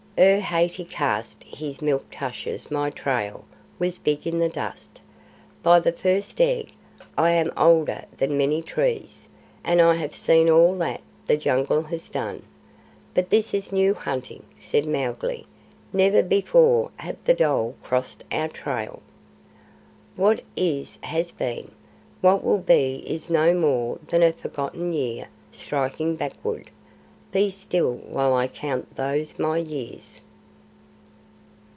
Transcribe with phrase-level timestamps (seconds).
[0.17, 3.43] Ere Hathi cast his milk tushes my trail
[3.79, 5.01] was big in the dust.
[5.63, 6.73] By the First Egg,
[7.17, 9.25] I am older than many trees,
[9.63, 12.43] and I have seen all that the Jungle has done."
[13.15, 15.47] "But THIS is new hunting," said Mowgli.
[15.91, 19.01] "Never before have the dhole crossed our trail."
[20.15, 21.71] "What is has been.
[22.19, 26.69] What will be is no more than a forgotten year striking backward.
[27.31, 30.19] Be still while I count those my years."